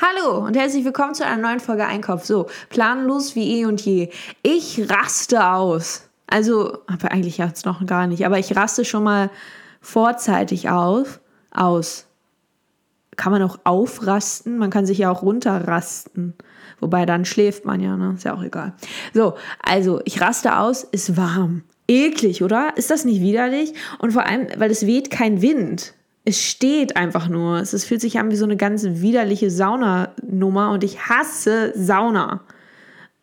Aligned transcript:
Hallo 0.00 0.46
und 0.46 0.56
herzlich 0.56 0.84
willkommen 0.84 1.14
zu 1.14 1.26
einer 1.26 1.42
neuen 1.42 1.58
Folge 1.58 1.84
Einkauf. 1.84 2.24
So, 2.24 2.46
planlos 2.68 3.34
wie 3.34 3.58
eh 3.58 3.64
und 3.64 3.80
je. 3.80 4.10
Ich 4.44 4.88
raste 4.88 5.44
aus. 5.44 6.08
Also, 6.28 6.78
aber 6.86 7.10
eigentlich 7.10 7.38
jetzt 7.38 7.66
noch 7.66 7.84
gar 7.84 8.06
nicht, 8.06 8.24
aber 8.24 8.38
ich 8.38 8.54
raste 8.54 8.84
schon 8.84 9.02
mal 9.02 9.28
vorzeitig 9.80 10.70
auf, 10.70 11.18
aus. 11.50 12.06
Kann 13.16 13.32
man 13.32 13.42
auch 13.42 13.58
aufrasten? 13.64 14.56
Man 14.56 14.70
kann 14.70 14.86
sich 14.86 14.98
ja 14.98 15.10
auch 15.10 15.22
runterrasten. 15.22 16.34
Wobei 16.78 17.04
dann 17.04 17.24
schläft 17.24 17.64
man 17.64 17.80
ja, 17.80 17.96
ne? 17.96 18.12
Ist 18.14 18.24
ja 18.24 18.36
auch 18.36 18.42
egal. 18.44 18.74
So, 19.14 19.34
also 19.60 20.00
ich 20.04 20.20
raste 20.20 20.58
aus, 20.58 20.84
ist 20.84 21.16
warm. 21.16 21.64
Eklig, 21.88 22.44
oder? 22.44 22.76
Ist 22.76 22.92
das 22.92 23.04
nicht 23.04 23.20
widerlich? 23.20 23.74
Und 23.98 24.12
vor 24.12 24.24
allem, 24.24 24.46
weil 24.58 24.70
es 24.70 24.86
weht 24.86 25.10
kein 25.10 25.42
Wind 25.42 25.94
es 26.28 26.44
steht 26.44 26.98
einfach 26.98 27.28
nur. 27.28 27.56
Es, 27.56 27.72
es 27.72 27.86
fühlt 27.86 28.02
sich 28.02 28.18
an 28.18 28.30
wie 28.30 28.36
so 28.36 28.44
eine 28.44 28.58
ganz 28.58 28.84
widerliche 28.84 29.50
Saunanummer 29.50 30.72
und 30.72 30.84
ich 30.84 31.08
hasse 31.08 31.72
Sauna. 31.74 32.42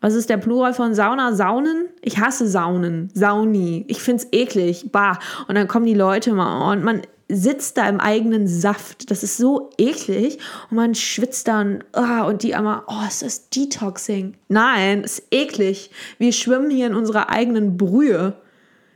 Was 0.00 0.14
ist 0.14 0.28
der 0.28 0.38
Plural 0.38 0.74
von 0.74 0.92
Sauna? 0.92 1.32
Saunen? 1.32 1.86
Ich 2.02 2.18
hasse 2.18 2.48
Saunen. 2.48 3.08
Sauni. 3.14 3.84
Ich 3.86 4.02
find's 4.02 4.26
eklig. 4.32 4.90
Bah. 4.90 5.20
Und 5.46 5.54
dann 5.54 5.68
kommen 5.68 5.86
die 5.86 5.94
Leute 5.94 6.32
mal 6.32 6.72
und 6.72 6.82
man 6.82 7.02
sitzt 7.28 7.76
da 7.76 7.88
im 7.88 8.00
eigenen 8.00 8.48
Saft. 8.48 9.08
Das 9.12 9.22
ist 9.22 9.36
so 9.36 9.70
eklig. 9.78 10.38
Und 10.70 10.76
man 10.76 10.96
schwitzt 10.96 11.46
dann. 11.46 11.84
Oh, 11.92 12.26
und 12.26 12.42
die 12.42 12.56
einmal, 12.56 12.82
oh, 12.88 13.06
ist 13.06 13.22
das 13.22 13.50
Detoxing? 13.50 14.34
Nein, 14.48 15.04
ist 15.04 15.22
eklig. 15.30 15.92
Wir 16.18 16.32
schwimmen 16.32 16.70
hier 16.70 16.88
in 16.88 16.96
unserer 16.96 17.30
eigenen 17.30 17.76
Brühe. 17.76 18.34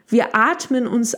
Wir 0.08 0.34
atmen 0.34 0.88
uns 0.88 1.16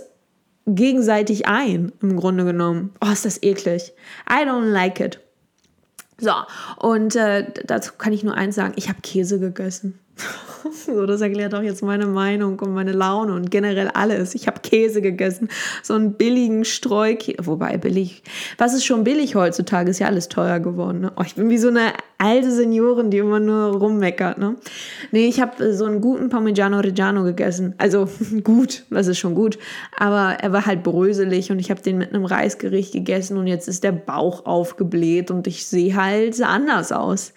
gegenseitig 0.66 1.46
ein, 1.46 1.92
im 2.00 2.16
Grunde 2.16 2.44
genommen. 2.44 2.94
Oh, 3.00 3.10
ist 3.10 3.24
das 3.24 3.42
eklig. 3.42 3.92
I 4.28 4.44
don't 4.46 4.70
like 4.70 5.00
it. 5.00 5.20
So, 6.18 6.32
und 6.78 7.16
äh, 7.16 7.46
dazu 7.64 7.92
kann 7.98 8.12
ich 8.12 8.22
nur 8.22 8.34
eins 8.34 8.54
sagen, 8.54 8.74
ich 8.76 8.88
habe 8.88 9.00
Käse 9.02 9.40
gegessen. 9.40 9.98
so, 10.86 11.06
das 11.06 11.20
erklärt 11.20 11.54
auch 11.54 11.62
jetzt 11.62 11.82
meine 11.82 12.06
Meinung 12.06 12.58
und 12.60 12.72
meine 12.72 12.92
Laune 12.92 13.34
und 13.34 13.50
generell 13.50 13.88
alles. 13.88 14.34
Ich 14.34 14.46
habe 14.46 14.60
Käse 14.60 15.02
gegessen, 15.02 15.48
so 15.82 15.94
einen 15.94 16.14
billigen 16.14 16.64
Streukäse, 16.64 17.38
wobei 17.46 17.76
billig, 17.76 18.22
was 18.58 18.74
ist 18.74 18.84
schon 18.84 19.04
billig 19.04 19.34
heutzutage, 19.34 19.90
ist 19.90 19.98
ja 19.98 20.06
alles 20.06 20.28
teuer 20.28 20.60
geworden. 20.60 21.00
Ne? 21.00 21.12
Oh, 21.16 21.22
ich 21.24 21.34
bin 21.34 21.50
wie 21.50 21.58
so 21.58 21.68
eine 21.68 21.92
alte 22.18 22.50
Seniorin, 22.50 23.10
die 23.10 23.18
immer 23.18 23.40
nur 23.40 23.76
rummeckert. 23.76 24.38
Ne? 24.38 24.56
Nee, 25.10 25.26
ich 25.26 25.40
habe 25.40 25.72
so 25.72 25.84
einen 25.84 26.00
guten 26.00 26.28
Parmigiano 26.28 26.78
Reggiano 26.80 27.24
gegessen. 27.24 27.74
Also 27.78 28.08
gut, 28.44 28.84
das 28.90 29.08
ist 29.08 29.18
schon 29.18 29.34
gut, 29.34 29.58
aber 29.96 30.36
er 30.40 30.52
war 30.52 30.66
halt 30.66 30.82
bröselig 30.82 31.50
und 31.50 31.58
ich 31.58 31.70
habe 31.70 31.82
den 31.82 31.98
mit 31.98 32.14
einem 32.14 32.24
Reisgericht 32.24 32.92
gegessen 32.92 33.36
und 33.36 33.46
jetzt 33.46 33.68
ist 33.68 33.84
der 33.84 33.92
Bauch 33.92 34.46
aufgebläht 34.46 35.30
und 35.30 35.46
ich 35.46 35.66
sehe 35.66 35.96
halt 35.96 36.40
anders 36.42 36.92
aus. 36.92 37.32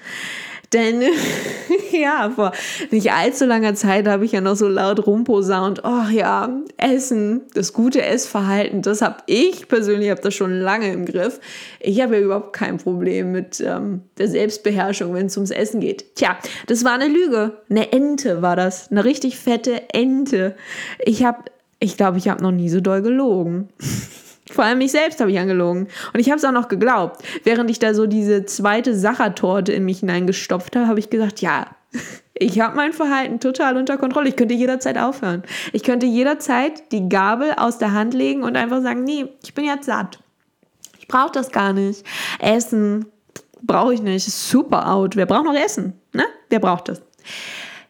Denn 0.73 1.01
ja, 2.01 2.29
vor 2.29 2.51
nicht 2.91 3.11
allzu 3.11 3.45
langer 3.45 3.75
Zeit 3.75 4.07
habe 4.07 4.25
ich 4.25 4.31
ja 4.31 4.41
noch 4.41 4.55
so 4.55 4.67
laut 4.67 5.05
rumposaunt, 5.05 5.83
oh 5.83 6.09
ja, 6.11 6.49
Essen, 6.77 7.41
das 7.53 7.73
gute 7.73 8.01
Essverhalten, 8.01 8.81
das 8.81 9.01
habe 9.01 9.17
ich 9.27 9.67
persönlich, 9.67 10.09
habe 10.09 10.21
das 10.21 10.33
schon 10.33 10.59
lange 10.59 10.91
im 10.91 11.05
Griff. 11.05 11.39
Ich 11.79 12.01
habe 12.01 12.15
ja 12.15 12.21
überhaupt 12.21 12.53
kein 12.53 12.77
Problem 12.77 13.31
mit 13.31 13.61
ähm, 13.61 14.01
der 14.17 14.27
Selbstbeherrschung, 14.27 15.13
wenn 15.13 15.27
es 15.27 15.37
ums 15.37 15.51
Essen 15.51 15.79
geht. 15.79 16.15
Tja, 16.15 16.37
das 16.67 16.83
war 16.83 16.93
eine 16.93 17.07
Lüge. 17.07 17.57
Eine 17.69 17.91
Ente 17.91 18.41
war 18.41 18.55
das. 18.55 18.91
Eine 18.91 19.05
richtig 19.05 19.37
fette 19.37 19.93
Ente. 19.93 20.55
Ich 21.03 21.23
habe, 21.23 21.43
ich 21.79 21.97
glaube, 21.97 22.17
ich 22.17 22.27
habe 22.27 22.41
noch 22.41 22.51
nie 22.51 22.69
so 22.69 22.81
doll 22.81 23.01
gelogen. 23.01 23.69
Vor 24.51 24.63
allem 24.63 24.77
mich 24.77 24.91
selbst 24.91 25.19
habe 25.19 25.31
ich 25.31 25.39
angelogen. 25.39 25.87
Und 26.13 26.19
ich 26.19 26.29
habe 26.29 26.37
es 26.37 26.45
auch 26.45 26.51
noch 26.51 26.67
geglaubt. 26.67 27.23
Während 27.43 27.69
ich 27.69 27.79
da 27.79 27.93
so 27.93 28.05
diese 28.05 28.45
zweite 28.45 28.93
Sachertorte 28.93 29.73
in 29.73 29.85
mich 29.85 29.99
hineingestopft 30.01 30.75
habe, 30.75 30.87
habe 30.87 30.99
ich 30.99 31.09
gesagt, 31.09 31.41
ja, 31.41 31.67
ich 32.33 32.59
habe 32.59 32.75
mein 32.75 32.93
Verhalten 32.93 33.39
total 33.39 33.77
unter 33.77 33.97
Kontrolle. 33.97 34.29
Ich 34.29 34.35
könnte 34.35 34.53
jederzeit 34.53 34.97
aufhören. 34.97 35.43
Ich 35.73 35.83
könnte 35.83 36.05
jederzeit 36.05 36.91
die 36.91 37.07
Gabel 37.09 37.53
aus 37.57 37.77
der 37.77 37.93
Hand 37.93 38.13
legen 38.13 38.43
und 38.43 38.57
einfach 38.57 38.81
sagen, 38.81 39.03
nee, 39.03 39.25
ich 39.43 39.53
bin 39.53 39.65
jetzt 39.65 39.85
satt. 39.85 40.19
Ich 40.99 41.07
brauche 41.07 41.31
das 41.31 41.51
gar 41.51 41.71
nicht. 41.71 42.03
Essen 42.39 43.05
brauche 43.61 43.93
ich 43.93 44.01
nicht. 44.01 44.25
Super 44.25 44.91
out. 44.91 45.15
Wer 45.15 45.25
braucht 45.25 45.45
noch 45.45 45.55
Essen? 45.55 45.93
Ne? 46.13 46.25
Wer 46.49 46.59
braucht 46.59 46.89
das? 46.89 47.01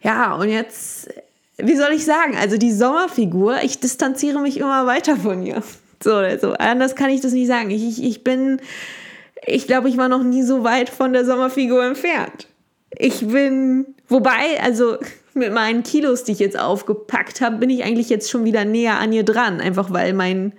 Ja, 0.01 0.35
und 0.35 0.49
jetzt, 0.49 1.09
wie 1.57 1.75
soll 1.75 1.93
ich 1.93 2.05
sagen? 2.05 2.35
Also 2.37 2.57
die 2.57 2.71
Sommerfigur, 2.71 3.63
ich 3.63 3.79
distanziere 3.79 4.39
mich 4.41 4.57
immer 4.57 4.85
weiter 4.85 5.17
von 5.17 5.41
ihr. 5.41 5.63
So 6.03 6.17
oder 6.17 6.37
so. 6.37 6.53
Anders 6.53 6.95
kann 6.95 7.09
ich 7.09 7.21
das 7.21 7.31
nicht 7.31 7.47
sagen. 7.47 7.71
Ich, 7.71 7.83
ich, 7.83 8.03
ich 8.03 8.23
bin, 8.23 8.59
ich 9.45 9.65
glaube, 9.65 9.89
ich 9.89 9.97
war 9.97 10.09
noch 10.09 10.23
nie 10.23 10.43
so 10.43 10.63
weit 10.63 10.89
von 10.89 11.13
der 11.13 11.25
Sommerfigur 11.25 11.83
entfernt. 11.83 12.47
Ich 12.91 13.27
bin, 13.27 13.94
wobei, 14.07 14.61
also 14.61 14.97
mit 15.33 15.53
meinen 15.53 15.83
Kilos, 15.83 16.23
die 16.23 16.31
ich 16.31 16.39
jetzt 16.39 16.57
aufgepackt 16.57 17.41
habe, 17.41 17.57
bin 17.57 17.69
ich 17.69 17.83
eigentlich 17.83 18.09
jetzt 18.09 18.31
schon 18.31 18.45
wieder 18.45 18.65
näher 18.65 18.99
an 18.99 19.11
ihr 19.11 19.23
dran. 19.23 19.59
Einfach 19.59 19.91
weil 19.91 20.13
mein, 20.13 20.53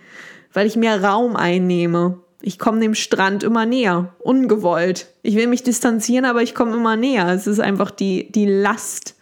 weil 0.52 0.66
ich 0.66 0.76
mehr 0.76 1.02
Raum 1.02 1.34
einnehme. 1.34 2.18
Ich 2.42 2.58
komme 2.58 2.80
dem 2.80 2.94
Strand 2.94 3.42
immer 3.42 3.64
näher, 3.66 4.14
ungewollt. 4.18 5.08
Ich 5.22 5.34
will 5.34 5.46
mich 5.46 5.62
distanzieren, 5.62 6.26
aber 6.26 6.42
ich 6.42 6.54
komme 6.54 6.74
immer 6.74 6.96
näher. 6.96 7.28
Es 7.28 7.46
ist 7.46 7.60
einfach 7.60 7.90
die, 7.90 8.30
die 8.30 8.46
Last. 8.46 9.16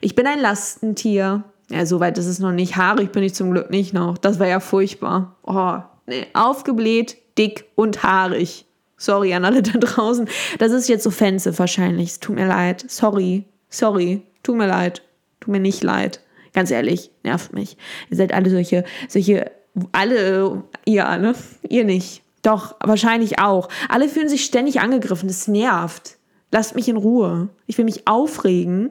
Ich 0.00 0.14
bin 0.14 0.26
ein 0.26 0.40
Lastentier. 0.40 1.44
Ja, 1.70 1.86
so 1.86 2.00
weit 2.00 2.18
ist 2.18 2.26
es 2.26 2.38
noch 2.38 2.52
nicht. 2.52 2.76
Haarig 2.76 3.12
bin 3.12 3.22
ich 3.22 3.34
zum 3.34 3.50
Glück 3.50 3.70
nicht 3.70 3.92
noch. 3.92 4.18
Das 4.18 4.38
war 4.38 4.46
ja 4.46 4.60
furchtbar. 4.60 5.36
Oh, 5.42 5.78
nee. 6.06 6.26
Aufgebläht, 6.34 7.16
dick 7.38 7.64
und 7.74 8.02
haarig. 8.02 8.66
Sorry 8.96 9.34
an 9.34 9.44
alle 9.44 9.62
da 9.62 9.78
draußen. 9.78 10.28
Das 10.58 10.70
ist 10.70 10.88
jetzt 10.88 11.06
offensive 11.06 11.58
wahrscheinlich. 11.58 12.10
Es 12.10 12.20
tut 12.20 12.36
mir 12.36 12.46
leid. 12.46 12.84
Sorry. 12.88 13.44
Sorry. 13.72 14.22
Tut 14.44 14.56
mir 14.56 14.68
leid. 14.68 15.02
Tut 15.40 15.50
mir 15.50 15.60
nicht 15.60 15.82
leid. 15.82 16.20
Ganz 16.52 16.70
ehrlich, 16.70 17.10
nervt 17.24 17.52
mich. 17.52 17.76
Ihr 18.10 18.16
seid 18.16 18.32
alle 18.32 18.50
solche, 18.50 18.84
solche, 19.08 19.50
alle, 19.90 20.62
ihr 20.84 21.08
alle, 21.08 21.34
ihr 21.68 21.84
nicht. 21.84 22.22
Doch, 22.42 22.76
wahrscheinlich 22.80 23.38
auch. 23.38 23.68
Alle 23.88 24.08
fühlen 24.08 24.28
sich 24.28 24.44
ständig 24.44 24.80
angegriffen. 24.80 25.28
Das 25.28 25.48
nervt. 25.48 26.18
Lasst 26.50 26.74
mich 26.74 26.88
in 26.88 26.96
Ruhe. 26.96 27.48
Ich 27.66 27.78
will 27.78 27.84
mich 27.84 28.06
aufregen 28.06 28.90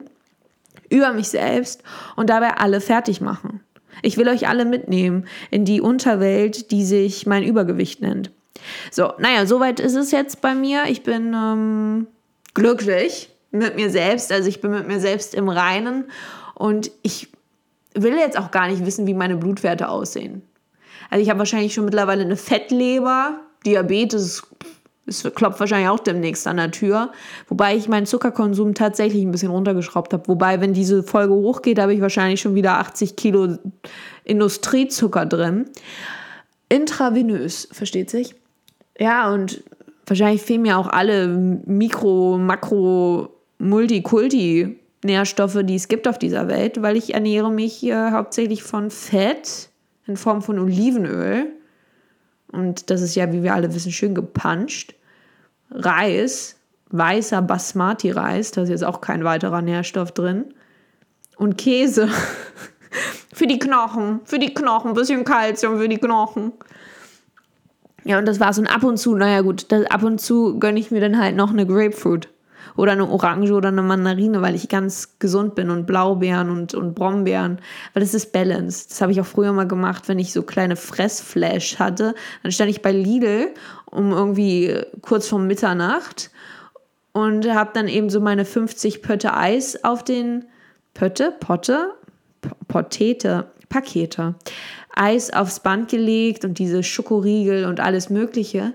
über 0.90 1.12
mich 1.12 1.28
selbst 1.28 1.82
und 2.16 2.28
dabei 2.28 2.56
alle 2.58 2.80
fertig 2.80 3.20
machen. 3.20 3.60
Ich 4.02 4.16
will 4.16 4.28
euch 4.28 4.48
alle 4.48 4.64
mitnehmen 4.64 5.26
in 5.50 5.64
die 5.64 5.80
Unterwelt, 5.80 6.70
die 6.70 6.84
sich 6.84 7.26
mein 7.26 7.44
Übergewicht 7.44 8.00
nennt. 8.00 8.30
So, 8.90 9.12
naja, 9.18 9.46
soweit 9.46 9.80
ist 9.80 9.94
es 9.94 10.10
jetzt 10.10 10.40
bei 10.40 10.54
mir. 10.54 10.84
Ich 10.88 11.02
bin 11.02 11.34
ähm, 11.34 12.06
glücklich 12.54 13.31
mit 13.52 13.76
mir 13.76 13.90
selbst, 13.90 14.32
also 14.32 14.48
ich 14.48 14.60
bin 14.60 14.72
mit 14.72 14.88
mir 14.88 15.00
selbst 15.00 15.34
im 15.34 15.48
Reinen 15.48 16.04
und 16.54 16.90
ich 17.02 17.28
will 17.94 18.14
jetzt 18.14 18.38
auch 18.38 18.50
gar 18.50 18.68
nicht 18.68 18.84
wissen, 18.84 19.06
wie 19.06 19.14
meine 19.14 19.36
Blutwerte 19.36 19.88
aussehen. 19.88 20.42
Also 21.10 21.22
ich 21.22 21.28
habe 21.28 21.38
wahrscheinlich 21.38 21.74
schon 21.74 21.84
mittlerweile 21.84 22.22
eine 22.22 22.36
Fettleber, 22.36 23.40
Diabetes 23.64 24.42
es 25.04 25.22
klopft 25.34 25.58
wahrscheinlich 25.58 25.88
auch 25.88 25.98
demnächst 25.98 26.46
an 26.46 26.58
der 26.58 26.70
Tür. 26.70 27.10
Wobei 27.48 27.76
ich 27.76 27.88
meinen 27.88 28.06
Zuckerkonsum 28.06 28.74
tatsächlich 28.74 29.22
ein 29.22 29.32
bisschen 29.32 29.50
runtergeschraubt 29.50 30.12
habe. 30.12 30.28
Wobei, 30.28 30.60
wenn 30.60 30.74
diese 30.74 31.02
Folge 31.02 31.34
hochgeht, 31.34 31.80
habe 31.80 31.92
ich 31.92 32.00
wahrscheinlich 32.00 32.40
schon 32.40 32.54
wieder 32.54 32.78
80 32.78 33.16
Kilo 33.16 33.58
Industriezucker 34.24 35.26
drin. 35.26 35.66
Intravenös, 36.68 37.68
versteht 37.72 38.10
sich? 38.10 38.36
Ja, 38.98 39.32
und 39.32 39.64
wahrscheinlich 40.06 40.42
fehlen 40.42 40.62
mir 40.62 40.78
auch 40.78 40.88
alle 40.88 41.26
Mikro-, 41.26 42.38
Makro-, 42.38 43.31
Multikulti- 43.62 44.76
Nährstoffe, 45.04 45.58
die 45.64 45.74
es 45.74 45.88
gibt 45.88 46.06
auf 46.06 46.18
dieser 46.18 46.46
Welt, 46.46 46.80
weil 46.80 46.96
ich 46.96 47.14
ernähre 47.14 47.50
mich 47.50 47.82
äh, 47.84 48.12
hauptsächlich 48.12 48.62
von 48.62 48.90
Fett 48.90 49.68
in 50.06 50.16
Form 50.16 50.42
von 50.42 50.60
Olivenöl 50.60 51.48
und 52.52 52.90
das 52.90 53.00
ist 53.00 53.14
ja, 53.14 53.32
wie 53.32 53.42
wir 53.42 53.54
alle 53.54 53.74
wissen, 53.74 53.90
schön 53.90 54.14
gepanscht. 54.14 54.94
Reis, 55.70 56.56
weißer 56.90 57.40
Basmati-Reis, 57.42 58.52
da 58.52 58.62
ist 58.62 58.68
jetzt 58.68 58.84
auch 58.84 59.00
kein 59.00 59.24
weiterer 59.24 59.62
Nährstoff 59.62 60.12
drin. 60.12 60.54
Und 61.36 61.56
Käse. 61.56 62.08
für 63.32 63.46
die 63.46 63.58
Knochen, 63.58 64.20
für 64.24 64.38
die 64.38 64.52
Knochen, 64.52 64.90
ein 64.90 64.94
bisschen 64.94 65.24
Kalzium 65.24 65.78
für 65.78 65.88
die 65.88 65.96
Knochen. 65.96 66.52
Ja, 68.04 68.18
und 68.18 68.26
das 68.26 68.38
war's. 68.38 68.58
Und 68.58 68.66
ab 68.66 68.84
und 68.84 68.98
zu, 68.98 69.16
naja 69.16 69.40
gut, 69.40 69.72
das, 69.72 69.86
ab 69.86 70.02
und 70.02 70.20
zu 70.20 70.58
gönne 70.58 70.78
ich 70.78 70.90
mir 70.90 71.00
dann 71.00 71.18
halt 71.18 71.34
noch 71.34 71.50
eine 71.50 71.66
Grapefruit 71.66 72.28
oder 72.76 72.92
eine 72.92 73.08
Orange 73.08 73.52
oder 73.52 73.68
eine 73.68 73.82
Mandarine, 73.82 74.42
weil 74.42 74.54
ich 74.54 74.68
ganz 74.68 75.18
gesund 75.18 75.54
bin 75.54 75.70
und 75.70 75.86
Blaubeeren 75.86 76.50
und, 76.50 76.74
und 76.74 76.94
Brombeeren, 76.94 77.58
weil 77.92 78.02
das 78.02 78.14
ist 78.14 78.32
Balance. 78.32 78.88
Das 78.88 79.00
habe 79.00 79.12
ich 79.12 79.20
auch 79.20 79.26
früher 79.26 79.52
mal 79.52 79.68
gemacht, 79.68 80.08
wenn 80.08 80.18
ich 80.18 80.32
so 80.32 80.42
kleine 80.42 80.76
Fressflash 80.76 81.78
hatte. 81.78 82.14
Dann 82.42 82.52
stand 82.52 82.70
ich 82.70 82.82
bei 82.82 82.92
Lidl 82.92 83.48
um 83.86 84.12
irgendwie 84.12 84.80
kurz 85.02 85.28
vor 85.28 85.38
Mitternacht 85.38 86.30
und 87.12 87.48
habe 87.52 87.70
dann 87.74 87.88
eben 87.88 88.10
so 88.10 88.20
meine 88.20 88.44
50 88.44 89.02
Pötte 89.02 89.34
Eis 89.36 89.84
auf 89.84 90.02
den 90.02 90.46
Pötte, 90.94 91.34
Potte, 91.38 91.92
Potete, 92.68 93.50
Pakete, 93.68 94.34
Eis 94.94 95.32
aufs 95.32 95.60
Band 95.60 95.90
gelegt 95.90 96.44
und 96.44 96.58
diese 96.58 96.82
Schokoriegel 96.82 97.66
und 97.66 97.80
alles 97.80 98.10
Mögliche. 98.10 98.74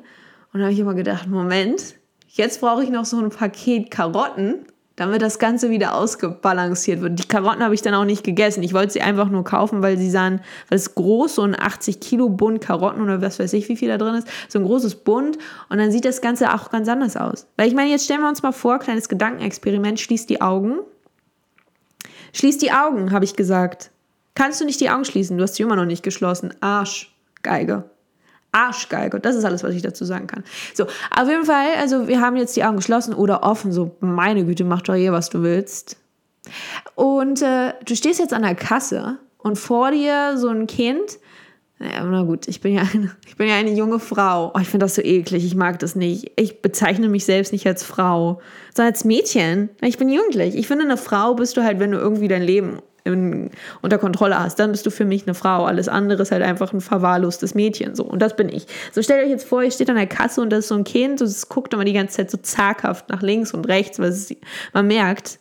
Und 0.54 0.60
da 0.60 0.66
habe 0.66 0.74
ich 0.74 0.80
immer 0.80 0.96
gedacht, 0.96 1.28
Moment, 1.28 1.96
jetzt 2.28 2.62
brauche 2.62 2.84
ich 2.84 2.90
noch 2.90 3.06
so 3.06 3.18
ein 3.20 3.30
Paket 3.30 3.92
Karotten, 3.92 4.66
damit 4.98 5.22
das 5.22 5.38
Ganze 5.38 5.70
wieder 5.70 5.94
ausgebalanciert 5.94 7.02
wird. 7.02 7.20
Die 7.20 7.28
Karotten 7.28 7.64
habe 7.64 7.76
ich 7.76 7.84
dann 7.84 7.94
auch 7.94 8.04
nicht 8.04 8.24
gegessen. 8.24 8.64
Ich 8.64 8.74
wollte 8.74 8.94
sie 8.94 9.02
einfach 9.02 9.30
nur 9.30 9.44
kaufen, 9.44 9.84
weil 9.84 9.98
sie 9.98 10.10
sahen, 10.10 10.42
weil 10.70 10.78
es 10.78 10.96
groß, 10.96 11.36
so 11.36 11.44
ein 11.44 11.58
80 11.58 12.00
Kilo 12.00 12.30
Bund 12.30 12.62
Karotten 12.62 13.02
oder 13.02 13.22
was 13.22 13.38
weiß 13.40 13.54
ich, 13.54 13.70
wie 13.70 13.78
viel 13.78 13.90
da 13.90 13.98
drin 13.98 14.16
ist, 14.16 14.28
so 14.50 14.58
ein 14.58 14.66
großes 14.66 14.96
Bund 14.96 15.38
und 15.70 15.78
dann 15.78 15.92
sieht 15.92 16.04
das 16.04 16.22
Ganze 16.22 16.54
auch 16.54 16.72
ganz 16.72 16.90
anders 16.90 17.16
aus. 17.16 17.48
Weil 17.58 17.68
ich 17.68 17.76
meine, 17.76 17.92
jetzt 17.92 18.06
stellen 18.06 18.22
wir 18.22 18.30
uns 18.30 18.42
mal 18.42 18.52
vor, 18.52 18.80
kleines 18.80 19.08
Gedankenexperiment, 19.08 20.00
schließ 20.00 20.26
die 20.26 20.42
Augen. 20.42 20.80
Schließ 22.34 22.58
die 22.58 22.72
Augen, 22.72 23.12
habe 23.12 23.26
ich 23.26 23.36
gesagt. 23.36 23.92
Kannst 24.34 24.62
du 24.62 24.66
nicht 24.66 24.82
die 24.82 24.90
Augen 24.90 25.06
schließen? 25.06 25.38
Du 25.38 25.44
hast 25.44 25.56
sie 25.56 25.64
immer 25.64 25.76
noch 25.76 25.86
nicht 25.86 26.04
geschlossen. 26.04 26.54
Arsch, 26.60 27.16
Geige. 27.44 27.90
Arschgeige. 28.58 29.20
Das 29.20 29.36
ist 29.36 29.46
alles, 29.46 29.64
was 29.64 29.74
ich 29.74 29.82
dazu 29.82 30.06
sagen 30.06 30.28
kann. 30.28 30.44
So, 30.74 30.86
auf 30.86 31.28
jeden 31.28 31.46
Fall, 31.46 31.68
also 31.80 32.08
wir 32.08 32.22
haben 32.22 32.36
jetzt 32.38 32.56
die 32.56 32.64
Augen 32.64 32.78
geschlossen 32.78 33.14
oder 33.14 33.44
offen. 33.44 33.72
So, 33.72 33.96
meine 34.00 34.46
Güte, 34.46 34.64
mach 34.64 34.82
doch 34.82 34.96
hier, 34.96 35.12
was 35.12 35.30
du 35.30 35.44
willst. 35.44 35.98
Und 36.96 37.42
äh, 37.42 37.74
du 37.86 37.96
stehst 37.96 38.20
jetzt 38.20 38.34
an 38.34 38.42
der 38.42 38.56
Kasse 38.56 39.18
und 39.38 39.58
vor 39.58 39.92
dir 39.92 40.38
so 40.38 40.50
ein 40.50 40.68
Kind. 40.68 41.20
Naja, 41.80 42.04
na 42.04 42.24
gut, 42.24 42.48
ich 42.48 42.62
bin 42.62 42.74
ja 42.74 42.82
eine, 42.92 43.12
ich 43.28 43.36
bin 43.36 43.48
ja 43.48 43.56
eine 43.56 43.72
junge 43.72 44.00
Frau. 44.00 44.52
Oh, 44.56 44.60
ich 44.60 44.68
finde 44.68 44.86
das 44.86 44.96
so 44.96 45.02
eklig. 45.04 45.46
Ich 45.46 45.54
mag 45.54 45.78
das 45.80 45.96
nicht. 45.96 46.32
Ich 46.36 46.62
bezeichne 46.62 47.08
mich 47.08 47.26
selbst 47.26 47.52
nicht 47.52 47.68
als 47.68 47.84
Frau, 47.84 48.42
sondern 48.74 48.94
als 48.94 49.06
Mädchen. 49.06 49.70
Ich 49.82 50.00
bin 50.00 50.10
jugendlich. 50.10 50.56
Ich 50.56 50.68
finde, 50.68 50.86
eine 50.86 50.98
Frau 50.98 51.36
bist 51.36 51.56
du 51.56 51.64
halt, 51.64 51.80
wenn 51.80 51.92
du 51.92 52.00
irgendwie 52.00 52.28
dein 52.28 52.42
Leben 52.42 52.80
unter 53.82 53.98
Kontrolle 53.98 54.40
hast, 54.40 54.60
dann 54.60 54.72
bist 54.72 54.86
du 54.86 54.92
für 54.92 55.06
mich 55.06 55.26
eine 55.26 55.34
Frau. 55.34 55.66
Alles 55.66 55.88
andere 55.88 56.22
ist 56.22 56.32
halt 56.32 56.44
einfach 56.44 56.74
ein 56.74 56.82
verwahrlostes 56.82 57.56
Mädchen. 57.56 57.96
So. 57.96 58.04
Und 58.04 58.22
das 58.22 58.36
bin 58.36 58.50
ich. 58.50 58.68
So 58.92 59.02
stellt 59.02 59.24
euch 59.24 59.30
jetzt 59.30 59.48
vor, 59.48 59.64
ihr 59.64 59.72
steht 59.72 59.90
an 59.90 59.96
der 59.96 60.08
Kasse 60.08 60.42
und 60.42 60.50
da 60.50 60.58
ist 60.58 60.68
so 60.68 60.76
ein 60.76 60.84
Kind 60.84 61.22
und 61.22 61.28
es 61.28 61.50
guckt 61.50 61.74
immer 61.74 61.86
die 61.86 61.94
ganze 61.94 62.18
Zeit 62.18 62.32
so 62.32 62.38
zaghaft 62.38 63.10
nach 63.10 63.22
links 63.22 63.54
und 63.54 63.68
rechts, 63.68 64.00
weil 64.00 64.14
man 64.74 64.88
merkt, 64.88 65.40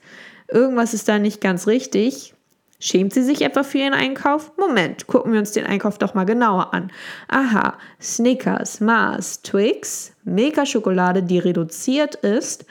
irgendwas 0.48 0.94
ist 0.94 1.08
da 1.08 1.18
nicht 1.18 1.40
ganz 1.40 1.66
richtig. 1.66 2.35
Schämt 2.78 3.14
sie 3.14 3.22
sich 3.22 3.42
etwa 3.42 3.62
für 3.62 3.78
ihren 3.78 3.94
Einkauf? 3.94 4.52
Moment, 4.58 5.06
gucken 5.06 5.32
wir 5.32 5.40
uns 5.40 5.52
den 5.52 5.66
Einkauf 5.66 5.96
doch 5.96 6.12
mal 6.14 6.24
genauer 6.24 6.74
an. 6.74 6.90
Aha, 7.28 7.78
Snickers, 8.00 8.80
Mars, 8.80 9.40
Twix, 9.42 10.12
Milka-Schokolade, 10.24 11.22
die 11.22 11.38
reduziert 11.38 12.16
ist, 12.16 12.66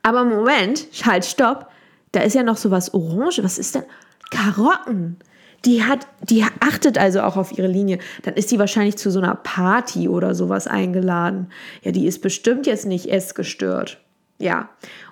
Aber 0.03 0.25
Moment, 0.25 0.87
halt, 1.05 1.25
stopp. 1.25 1.69
Da 2.15 2.21
ist 2.21 2.35
ja 2.35 2.43
noch 2.43 2.57
so 2.57 2.71
was 2.71 2.95
Orange. 2.95 3.43
Was 3.43 3.59
ist 3.59 3.75
denn? 3.75 3.85
Karotten. 4.31 5.19
Die 5.65 5.83
hat, 5.83 6.07
die 6.23 6.45
achtet 6.61 6.99
also 6.99 7.23
auch 7.23 7.37
auf 7.37 7.57
ihre 7.57 7.67
Linie. 7.67 7.99
Dann 8.23 8.35
ist 8.35 8.51
sie 8.51 8.59
wahrscheinlich 8.59 8.97
zu 8.97 9.11
so 9.11 9.19
einer 9.19 9.35
Party 9.35 10.09
oder 10.09 10.35
sowas 10.35 10.67
eingeladen. 10.67 11.49
Ja, 11.83 11.91
die 11.91 12.07
ist 12.07 12.21
bestimmt 12.21 12.67
jetzt 12.67 12.87
nicht 12.87 13.11
essgestört. 13.11 13.99
Ja. 14.39 14.69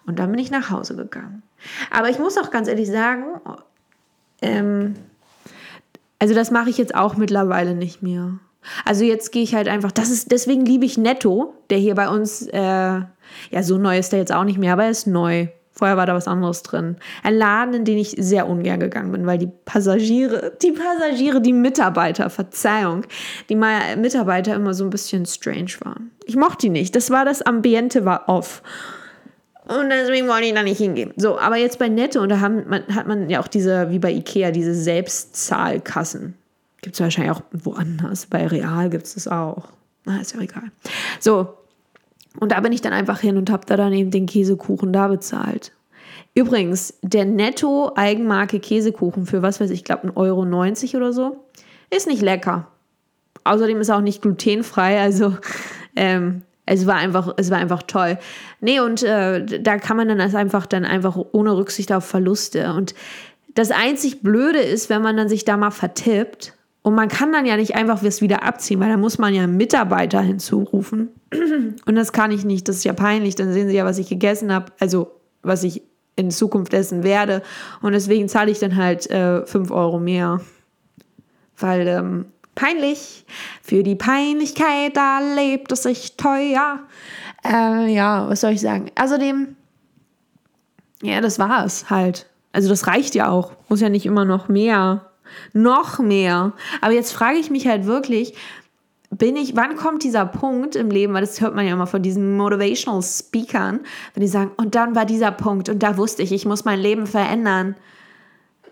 Und 0.07 0.19
dann 0.19 0.31
bin 0.31 0.39
ich 0.39 0.51
nach 0.51 0.71
Hause 0.71 0.95
gegangen. 0.95 1.43
Aber 1.91 2.11
ich 2.11 2.19
muss 2.19 2.37
auch 2.37 2.51
ganz 2.51 2.69
ehrlich 2.69 2.91
sagen, 2.91 3.25
ähm, 4.43 4.95
also 6.19 6.35
das 6.35 6.51
mache 6.51 6.71
ich 6.71 6.79
jetzt 6.79 6.95
auch 6.95 7.17
mittlerweile 7.17 7.75
nicht 7.75 8.03
mehr. 8.03 8.39
Also 8.85 9.05
jetzt 9.05 9.33
gehe 9.33 9.43
ich 9.43 9.55
halt 9.55 9.69
einfach, 9.69 9.91
das 9.91 10.11
ist, 10.11 10.31
deswegen 10.31 10.65
liebe 10.65 10.85
ich 10.85 10.99
Netto, 10.99 11.55
der 11.71 11.79
hier 11.79 11.95
bei 11.95 12.09
uns, 12.09 12.43
äh, 12.43 12.59
ja, 12.59 13.63
so 13.63 13.79
neu 13.79 13.99
ist 13.99 14.13
der 14.13 14.21
jetzt 14.21 14.33
auch 14.33 14.45
nicht 14.45 14.59
mehr, 14.59 14.75
aber 14.75 14.85
er 14.85 14.91
ist 14.91 15.07
neu. 15.07 15.49
Vorher 15.73 15.97
war 15.97 16.07
da 16.07 16.15
was 16.15 16.29
anderes 16.29 16.63
drin. 16.63 16.97
Ein 17.23 17.35
Laden, 17.35 17.75
in 17.75 17.85
den 17.85 17.99
ich 17.99 18.15
sehr 18.19 18.47
ungern 18.47 18.79
gegangen 18.79 19.11
bin, 19.11 19.27
weil 19.27 19.39
die 19.39 19.51
Passagiere, 19.65 20.53
die 20.63 20.73
Passagiere, 20.73 21.41
die 21.41 21.55
Mitarbeiter, 21.55 22.29
Verzeihung, 22.29 23.05
die 23.49 23.57
Mitarbeiter 23.57 24.55
immer 24.55 24.75
so 24.75 24.85
ein 24.85 24.91
bisschen 24.91 25.25
strange 25.25 25.73
waren. 25.81 26.11
Ich 26.27 26.37
mochte 26.37 26.67
die 26.67 26.69
nicht. 26.69 26.95
Das 26.95 27.11
war 27.11 27.25
das 27.25 27.41
Ambiente 27.43 28.05
war 28.05 28.29
off. 28.29 28.63
Und 29.67 29.91
deswegen 29.91 30.29
wollte 30.29 30.47
ich 30.47 30.55
da 30.55 30.63
nicht 30.63 30.79
hingehen. 30.79 31.13
So, 31.17 31.39
aber 31.39 31.57
jetzt 31.57 31.79
bei 31.79 31.89
Netto, 31.89 32.21
und 32.21 32.29
da 32.29 32.41
haben, 32.41 32.69
man, 32.69 32.83
hat 32.95 33.07
man 33.07 33.31
ja 33.31 33.41
auch 33.41 33.49
diese, 33.49 33.91
wie 33.91 33.99
bei 33.99 34.13
Ikea, 34.13 34.51
diese 34.51 34.75
Selbstzahlkassen. 34.75 36.35
Gibt 36.83 36.97
es 36.97 37.01
wahrscheinlich 37.01 37.33
auch 37.33 37.43
woanders. 37.53 38.27
Bei 38.27 38.47
Real 38.47 38.91
gibt 38.91 39.07
es 39.07 39.15
das 39.15 39.29
auch. 39.29 39.69
Na, 40.05 40.21
ist 40.21 40.35
ja 40.35 40.41
egal. 40.41 40.65
So, 41.21 41.55
und 42.41 42.53
da 42.53 42.61
bin 42.61 42.73
ich 42.73 42.81
dann 42.81 42.93
einfach 42.93 43.21
hin 43.21 43.37
und 43.37 43.51
habe 43.51 43.67
da 43.67 43.77
dann 43.77 43.93
eben 43.93 44.11
den 44.11 44.27
Käsekuchen 44.27 44.93
da 44.93 45.09
bezahlt. 45.09 45.73
Übrigens, 46.35 46.99
der 47.03 47.25
Netto-Eigenmarke 47.25 48.59
Käsekuchen 48.59 49.27
für 49.27 49.43
was 49.43 49.61
weiß 49.61 49.71
ich, 49.71 49.85
glaube 49.85 50.09
1,90 50.09 50.95
Euro 50.95 50.97
oder 50.97 51.13
so, 51.13 51.45
ist 51.91 52.07
nicht 52.07 52.23
lecker. 52.23 52.69
Außerdem 53.45 53.81
ist 53.81 53.89
er 53.89 53.97
auch 53.97 54.03
nicht 54.03 54.23
glutenfrei, 54.23 55.01
also 55.01 55.37
ähm, 55.97 56.43
es 56.65 56.87
war 56.87 56.95
einfach, 56.95 57.35
es 57.37 57.51
war 57.51 57.59
einfach 57.59 57.83
toll. 57.83 58.19
Nee, 58.61 58.81
und 58.81 59.03
äh, 59.03 59.45
da 59.61 59.79
kann 59.79 59.97
man 59.97 60.09
dann 60.09 60.19
das 60.19 60.35
einfach 60.35 60.65
dann 60.65 60.85
einfach 60.85 61.19
ohne 61.33 61.57
Rücksicht 61.57 61.93
auf 61.93 62.05
Verluste. 62.05 62.73
Und 62.73 62.95
das 63.55 63.71
einzig 63.71 64.23
Blöde 64.23 64.61
ist, 64.61 64.89
wenn 64.89 65.03
man 65.03 65.17
dann 65.17 65.29
sich 65.29 65.45
da 65.45 65.57
mal 65.57 65.73
vertippt 65.73 66.55
und 66.83 66.97
man 66.97 67.09
kann 67.09 67.33
dann 67.33 67.47
ja 67.47 67.57
nicht 67.57 67.77
einfach 67.77 68.03
was 68.03 68.21
wieder 68.21 68.43
abziehen, 68.43 68.81
weil 68.81 68.89
da 68.89 68.97
muss 68.97 69.19
man 69.19 69.33
ja 69.33 69.45
einen 69.45 69.57
Mitarbeiter 69.57 70.21
hinzurufen. 70.21 71.11
Und 71.87 71.95
das 71.95 72.13
kann 72.13 72.33
ich 72.33 72.45
nicht. 72.45 72.69
Das 72.69 72.77
ist 72.77 72.85
ja 72.85 72.93
peinlich. 72.93 73.37
Dann 73.37 73.53
sehen 73.53 73.69
sie 73.69 73.77
ja, 73.77 73.85
was 73.85 73.99
ich 73.99 74.09
gegessen 74.09 74.53
habe. 74.53 74.73
Also, 74.81 75.13
was 75.43 75.63
ich 75.63 75.83
in 76.17 76.33
Zukunft 76.33 76.75
essen 76.75 77.05
werde. 77.05 77.43
Und 77.83 77.93
deswegen 77.93 78.29
zahle 78.29 78.51
ich 78.51 78.59
dann 78.59 78.77
halt 78.77 79.09
äh, 79.11 79.47
5 79.47 79.71
Euro 79.71 80.01
mehr. 80.01 80.41
Weil, 81.57 81.87
ähm, 81.87 82.27
peinlich. 82.57 83.27
Für 83.63 83.85
die 83.85 83.95
Peinlichkeit, 83.95 84.97
da 84.97 85.21
lebt 85.37 85.71
es 85.71 85.85
sich 85.85 86.17
teuer. 86.17 86.81
Äh, 87.45 87.95
ja, 87.95 88.29
was 88.29 88.41
soll 88.41 88.53
ich 88.53 88.61
sagen? 88.61 88.91
Außerdem, 89.01 89.55
ja, 91.01 91.21
das 91.21 91.39
war 91.39 91.65
es 91.65 91.91
halt. 91.91 92.27
Also, 92.51 92.69
das 92.69 92.89
reicht 92.89 93.15
ja 93.15 93.29
auch. 93.29 93.53
Muss 93.69 93.81
ja 93.81 93.89
nicht 93.89 94.05
immer 94.05 94.25
noch 94.25 94.49
mehr 94.49 95.12
noch 95.53 95.99
mehr. 95.99 96.53
Aber 96.81 96.93
jetzt 96.93 97.13
frage 97.13 97.39
ich 97.39 97.51
mich 97.51 97.67
halt 97.67 97.87
wirklich, 97.87 98.35
bin 99.11 99.37
ich, 99.37 99.55
wann 99.57 99.77
kommt 99.77 100.05
dieser 100.05 100.25
Punkt 100.25 100.75
im 100.75 100.91
Leben, 100.91 101.13
weil 101.13 101.21
das 101.21 101.41
hört 101.41 101.55
man 101.55 101.67
ja 101.67 101.75
immer 101.75 101.87
von 101.87 102.03
diesen 102.03 102.37
Motivational 102.37 103.03
Speakern, 103.03 103.81
wenn 104.15 104.23
die 104.23 104.29
sagen, 104.29 104.53
und 104.57 104.75
dann 104.75 104.95
war 104.95 105.05
dieser 105.05 105.31
Punkt 105.31 105.69
und 105.69 105.83
da 105.83 105.99
wusste 105.99 106.23
ich, 106.23 106.33
ich 106.33 106.47
muss 106.47 106.65
mein 106.65 106.81
Leben 106.81 107.07
verändern. 107.07 107.77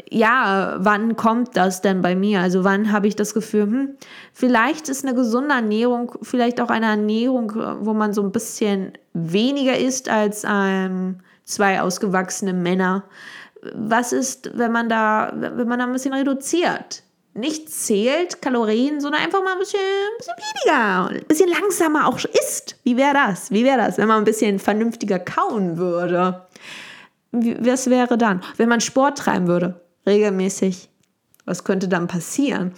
Ja, 0.09 0.77
wann 0.79 1.15
kommt 1.15 1.57
das 1.57 1.83
denn 1.83 2.01
bei 2.01 2.17
mir? 2.17 2.41
Also 2.41 2.65
wann 2.65 2.91
habe 2.91 3.07
ich 3.07 3.17
das 3.17 3.35
Gefühl, 3.35 3.63
hm, 3.63 3.89
vielleicht 4.33 4.89
ist 4.89 5.05
eine 5.05 5.15
gesunde 5.15 5.55
Ernährung, 5.55 6.13
vielleicht 6.23 6.61
auch 6.61 6.71
eine 6.71 6.87
Ernährung, 6.87 7.53
wo 7.81 7.93
man 7.93 8.15
so 8.15 8.23
ein 8.23 8.33
bisschen 8.33 8.93
weniger 9.13 9.79
isst 9.79 10.09
als 10.09 10.45
ähm, 10.49 11.21
zwei 11.45 11.83
ausgewachsene 11.83 12.55
Männer 12.55 13.05
was 13.75 14.13
ist, 14.13 14.51
wenn 14.57 14.73
man 14.73 14.89
da, 14.89 15.33
wenn 15.35 15.69
man 15.69 15.79
da 15.79 15.87
ein 15.87 15.93
bisschen 15.93 16.15
reduziert? 16.15 17.03
Nicht 17.33 17.71
zählt 17.71 18.43
Kalorien, 18.43 19.01
sondern 19.01 19.23
einfach 19.23 19.43
mal 19.43 19.53
ein 19.53 19.59
bisschen, 19.59 19.79
ein 19.79 20.17
bisschen 20.19 20.35
weniger, 20.37 21.09
ein 21.11 21.27
bisschen 21.29 21.49
langsamer 21.49 22.09
auch 22.09 22.19
isst. 22.19 22.77
Wie 22.83 22.97
wäre 22.97 23.15
das? 23.15 23.51
Wie 23.53 23.65
wäre 23.65 23.79
das, 23.79 23.99
wenn 23.99 24.09
man 24.09 24.19
ein 24.19 24.25
bisschen 24.25 24.59
vernünftiger 24.59 25.19
kauen 25.21 25.77
würde? 25.77 26.47
Wie, 27.31 27.57
was 27.65 27.89
wäre 27.89 28.19
dann? 28.19 28.43
Wenn 28.57 28.69
man 28.69 28.81
Sport 28.81 29.19
treiben 29.19 29.47
würde, 29.47 29.81
regelmäßig, 30.07 30.89
was 31.45 31.63
könnte 31.63 31.87
dann 31.87 32.09
passieren? 32.09 32.73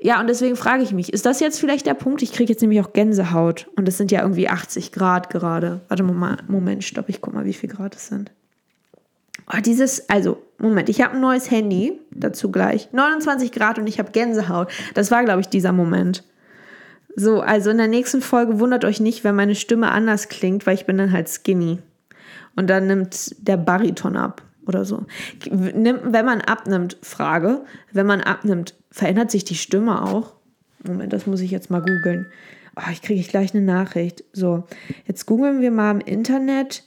Ja, 0.00 0.20
und 0.20 0.26
deswegen 0.26 0.56
frage 0.56 0.82
ich 0.82 0.92
mich, 0.92 1.12
ist 1.12 1.24
das 1.24 1.40
jetzt 1.40 1.60
vielleicht 1.60 1.86
der 1.86 1.94
Punkt? 1.94 2.22
Ich 2.22 2.32
kriege 2.32 2.52
jetzt 2.52 2.60
nämlich 2.60 2.80
auch 2.80 2.92
Gänsehaut 2.92 3.68
und 3.76 3.88
es 3.88 3.96
sind 3.96 4.10
ja 4.10 4.20
irgendwie 4.20 4.48
80 4.48 4.90
Grad 4.92 5.30
gerade. 5.30 5.80
Warte 5.88 6.02
mal, 6.02 6.38
Moment, 6.48 6.82
stopp, 6.82 7.08
ich 7.08 7.20
guck 7.20 7.32
mal, 7.32 7.44
wie 7.44 7.54
viel 7.54 7.70
Grad 7.70 7.94
es 7.94 8.08
sind. 8.08 8.32
Oh, 9.46 9.60
dieses, 9.60 10.08
also, 10.08 10.42
Moment, 10.58 10.88
ich 10.88 11.00
habe 11.00 11.14
ein 11.14 11.20
neues 11.20 11.50
Handy, 11.50 12.00
dazu 12.10 12.50
gleich. 12.50 12.88
29 12.92 13.50
Grad 13.52 13.78
und 13.78 13.86
ich 13.86 13.98
habe 13.98 14.12
Gänsehaut. 14.12 14.70
Das 14.94 15.10
war, 15.10 15.24
glaube 15.24 15.40
ich, 15.40 15.48
dieser 15.48 15.72
Moment. 15.72 16.24
So, 17.16 17.40
also 17.40 17.70
in 17.70 17.78
der 17.78 17.88
nächsten 17.88 18.22
Folge 18.22 18.60
wundert 18.60 18.84
euch 18.84 19.00
nicht, 19.00 19.24
wenn 19.24 19.34
meine 19.34 19.54
Stimme 19.54 19.90
anders 19.90 20.28
klingt, 20.28 20.66
weil 20.66 20.74
ich 20.74 20.86
bin 20.86 20.98
dann 20.98 21.12
halt 21.12 21.28
skinny. 21.28 21.78
Und 22.56 22.70
dann 22.70 22.86
nimmt 22.86 23.34
der 23.46 23.56
Bariton 23.56 24.16
ab 24.16 24.42
oder 24.66 24.84
so. 24.84 25.04
Wenn 25.50 26.24
man 26.24 26.40
abnimmt, 26.40 26.96
Frage, 27.02 27.62
wenn 27.92 28.06
man 28.06 28.20
abnimmt, 28.20 28.74
verändert 28.90 29.30
sich 29.30 29.44
die 29.44 29.56
Stimme 29.56 30.02
auch? 30.02 30.34
Moment, 30.84 31.12
das 31.12 31.26
muss 31.26 31.40
ich 31.40 31.50
jetzt 31.50 31.70
mal 31.70 31.80
googeln. 31.80 32.26
Oh, 32.76 32.90
ich 32.90 33.02
kriege 33.02 33.22
gleich 33.28 33.54
eine 33.54 33.64
Nachricht. 33.64 34.24
So, 34.32 34.64
jetzt 35.06 35.26
googeln 35.26 35.60
wir 35.60 35.70
mal 35.70 35.90
im 35.90 36.00
Internet 36.00 36.84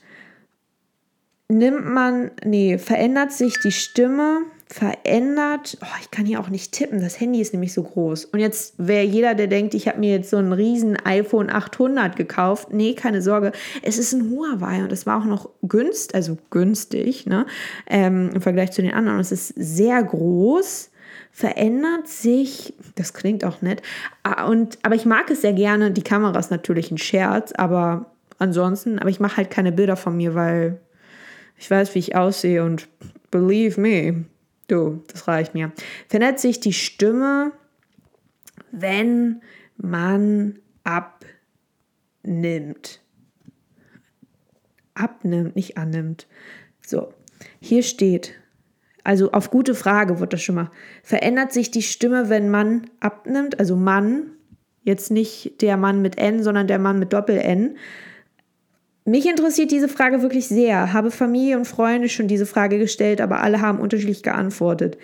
nimmt 1.48 1.86
man, 1.86 2.30
nee, 2.44 2.78
verändert 2.78 3.32
sich 3.32 3.58
die 3.60 3.72
Stimme 3.72 4.42
verändert, 4.68 5.78
oh, 5.80 5.96
ich 6.00 6.10
kann 6.10 6.26
hier 6.26 6.40
auch 6.40 6.48
nicht 6.48 6.72
tippen, 6.72 7.00
das 7.00 7.20
Handy 7.20 7.40
ist 7.40 7.52
nämlich 7.52 7.72
so 7.72 7.84
groß. 7.84 8.24
Und 8.26 8.40
jetzt 8.40 8.74
wäre 8.78 9.04
jeder, 9.04 9.36
der 9.36 9.46
denkt, 9.46 9.74
ich 9.74 9.86
habe 9.86 10.00
mir 10.00 10.10
jetzt 10.10 10.30
so 10.30 10.38
ein 10.38 10.52
riesen 10.52 10.96
iPhone 11.04 11.50
800 11.50 12.16
gekauft, 12.16 12.72
nee, 12.72 12.94
keine 12.94 13.22
Sorge, 13.22 13.52
es 13.82 13.96
ist 13.96 14.12
ein 14.12 14.30
Huawei 14.30 14.82
und 14.82 14.90
es 14.90 15.06
war 15.06 15.20
auch 15.20 15.24
noch 15.24 15.50
günstig, 15.62 16.16
also 16.16 16.36
günstig, 16.50 17.26
ne, 17.26 17.46
ähm, 17.86 18.30
im 18.34 18.40
Vergleich 18.40 18.72
zu 18.72 18.82
den 18.82 18.92
anderen. 18.92 19.20
Es 19.20 19.30
ist 19.30 19.54
sehr 19.56 20.02
groß, 20.02 20.90
verändert 21.30 22.08
sich, 22.08 22.74
das 22.96 23.14
klingt 23.14 23.44
auch 23.44 23.62
nett, 23.62 23.82
und, 24.48 24.78
aber 24.82 24.96
ich 24.96 25.06
mag 25.06 25.30
es 25.30 25.42
sehr 25.42 25.52
gerne, 25.52 25.92
die 25.92 26.02
Kamera 26.02 26.36
ist 26.36 26.50
natürlich 26.50 26.90
ein 26.90 26.98
Scherz, 26.98 27.52
aber 27.52 28.06
ansonsten, 28.38 28.98
aber 28.98 29.10
ich 29.10 29.20
mache 29.20 29.36
halt 29.36 29.50
keine 29.50 29.70
Bilder 29.70 29.96
von 29.96 30.16
mir, 30.16 30.34
weil 30.34 30.80
ich 31.56 31.70
weiß, 31.70 31.94
wie 31.94 32.00
ich 32.00 32.16
aussehe 32.16 32.64
und 32.64 32.88
believe 33.30 33.80
me, 33.80 34.26
Du, 34.68 35.02
das 35.12 35.28
reicht 35.28 35.54
mir. 35.54 35.72
Verändert 36.08 36.40
sich 36.40 36.60
die 36.60 36.72
Stimme, 36.72 37.52
wenn 38.72 39.42
man 39.76 40.58
abnimmt. 42.24 43.00
Abnimmt, 44.94 45.54
nicht 45.54 45.76
annimmt. 45.78 46.26
So, 46.84 47.12
hier 47.60 47.82
steht, 47.84 48.34
also 49.04 49.30
auf 49.32 49.50
gute 49.50 49.74
Frage 49.74 50.18
wird 50.18 50.32
das 50.32 50.42
schon 50.42 50.54
mal. 50.56 50.70
Verändert 51.02 51.52
sich 51.52 51.70
die 51.70 51.82
Stimme, 51.82 52.28
wenn 52.28 52.48
man 52.48 52.90
abnimmt? 52.98 53.60
Also 53.60 53.76
Mann, 53.76 54.32
jetzt 54.82 55.12
nicht 55.12 55.62
der 55.62 55.76
Mann 55.76 56.02
mit 56.02 56.18
N, 56.18 56.42
sondern 56.42 56.66
der 56.66 56.80
Mann 56.80 56.98
mit 56.98 57.12
Doppel-N. 57.12 57.76
Mich 59.08 59.24
interessiert 59.24 59.70
diese 59.70 59.88
Frage 59.88 60.20
wirklich 60.20 60.48
sehr. 60.48 60.92
Habe 60.92 61.12
Familie 61.12 61.56
und 61.56 61.64
Freunde 61.64 62.08
schon 62.08 62.26
diese 62.26 62.44
Frage 62.44 62.76
gestellt, 62.78 63.20
aber 63.20 63.40
alle 63.40 63.60
haben 63.60 63.78
unterschiedlich 63.78 64.24
geantwortet. 64.24 64.98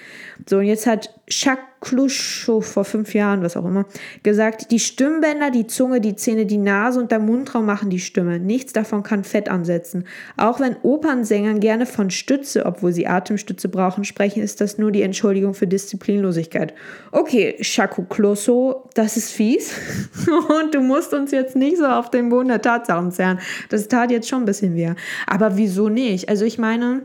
So, 0.48 0.58
und 0.58 0.64
jetzt 0.64 0.88
hat 0.88 1.14
Jacques 1.28 1.64
Kluschhow 1.82 2.60
vor 2.60 2.84
fünf 2.84 3.12
Jahren, 3.12 3.42
was 3.42 3.56
auch 3.56 3.64
immer, 3.64 3.84
gesagt, 4.22 4.70
die 4.70 4.78
Stimmbänder, 4.78 5.50
die 5.50 5.66
Zunge, 5.66 6.00
die 6.00 6.16
Zähne, 6.16 6.46
die 6.46 6.56
Nase 6.56 7.00
und 7.00 7.10
der 7.10 7.18
Mundraum 7.18 7.66
machen 7.66 7.90
die 7.90 7.98
Stimme. 7.98 8.38
Nichts 8.38 8.72
davon 8.72 9.02
kann 9.02 9.24
Fett 9.24 9.48
ansetzen. 9.48 10.04
Auch 10.36 10.60
wenn 10.60 10.76
Opernsängern 10.82 11.60
gerne 11.60 11.84
von 11.84 12.10
Stütze, 12.10 12.64
obwohl 12.64 12.92
sie 12.92 13.06
Atemstütze 13.06 13.68
brauchen, 13.68 14.04
sprechen, 14.04 14.42
ist 14.42 14.60
das 14.60 14.78
nur 14.78 14.92
die 14.92 15.02
Entschuldigung 15.02 15.54
für 15.54 15.66
Disziplinlosigkeit. 15.66 16.72
Okay, 17.10 17.56
Chaco 17.60 18.02
Closso, 18.04 18.88
das 18.94 19.16
ist 19.16 19.32
fies. 19.32 19.74
und 20.62 20.74
du 20.74 20.80
musst 20.80 21.12
uns 21.12 21.32
jetzt 21.32 21.56
nicht 21.56 21.78
so 21.78 21.86
auf 21.86 22.10
den 22.10 22.28
Boden 22.28 22.48
der 22.48 22.62
Tatsachen 22.62 23.10
zerren. 23.10 23.40
Das 23.68 23.88
tat 23.88 24.10
jetzt 24.12 24.28
schon 24.28 24.42
ein 24.42 24.46
bisschen 24.46 24.76
weh. 24.76 24.94
Aber 25.26 25.56
wieso 25.56 25.88
nicht? 25.88 26.28
Also 26.28 26.44
ich 26.44 26.58
meine, 26.58 27.02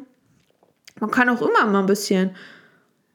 man 1.00 1.12
kann 1.12 1.29
auch 1.29 1.41
immer 1.41 1.65
mal 1.65 1.79
ein 1.79 1.86
bisschen 1.88 2.31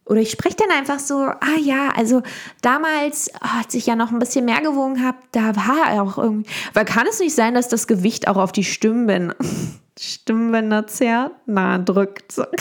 oder 0.04 0.20
ich 0.20 0.30
spreche 0.30 0.56
dann 0.56 0.70
einfach 0.70 0.98
so, 0.98 1.14
ah 1.14 1.58
ja, 1.60 1.90
also 1.94 2.22
damals, 2.60 3.30
oh, 3.34 3.58
als 3.60 3.74
ich 3.74 3.86
ja 3.86 3.96
noch 3.96 4.10
ein 4.10 4.18
bisschen 4.18 4.44
mehr 4.44 4.60
gewogen 4.60 5.04
habe, 5.04 5.18
da 5.30 5.54
war 5.54 5.90
er 5.90 6.02
auch 6.02 6.18
irgendwie. 6.18 6.50
Weil 6.74 6.84
kann 6.84 7.06
es 7.08 7.20
nicht 7.20 7.34
sein, 7.34 7.54
dass 7.54 7.68
das 7.68 7.86
Gewicht 7.86 8.28
auch 8.28 8.36
auf 8.36 8.52
die 8.52 8.64
Stimmbänder, 8.64 9.36
Stimmbänder 9.98 10.86
zerrt? 10.86 11.32
Na, 11.46 11.78
drückt. 11.78 12.34